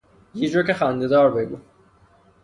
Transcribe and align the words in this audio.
یه 0.35 0.49
جوک 0.49 0.73
خنده 0.73 1.07
دار 1.07 1.31
بگو 1.31 1.57